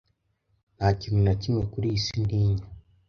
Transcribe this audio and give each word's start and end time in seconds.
Nta 0.77 0.87
kintu 0.99 1.19
na 1.25 1.33
kimwe 1.41 1.61
kuri 1.71 1.85
iyi 1.89 2.01
si 2.05 2.15
ntinya. 2.25 2.65